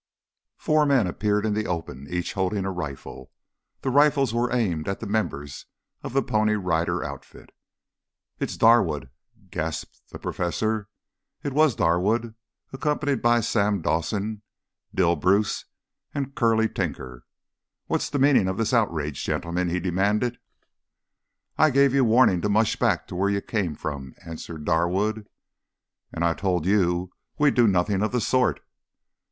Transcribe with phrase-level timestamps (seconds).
[0.57, 3.31] Four men appeared in the open, each holding a rifle.
[3.81, 5.67] The rifles were aimed at the members
[6.01, 7.51] of the Pony Rider outfit.
[8.39, 9.11] "It's Darwood!"
[9.51, 10.89] gasped the Professor.
[11.43, 12.33] It was Darwood,
[12.73, 14.41] accompanied by Sam Dawson,
[14.91, 15.65] Dill Bruce
[16.15, 17.27] and Curley Tinker.
[17.85, 20.39] "What's the meaning of this outrage, gentlemen?" he demanded.
[21.59, 25.27] "I gave you warning to mush back to where you came from," answered Darwood.
[26.11, 28.61] "And I told you we'd do nothing of the sort!"